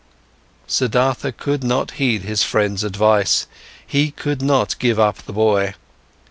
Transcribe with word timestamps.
Siddhartha 0.65 1.29
could 1.31 1.63
not 1.63 1.91
heed 1.91 2.23
his 2.23 2.41
friend's 2.41 2.83
advice, 2.83 3.45
he 3.85 4.09
could 4.09 4.41
not 4.41 4.79
give 4.79 4.99
up 4.99 5.17
the 5.17 5.31
boy. 5.33 5.75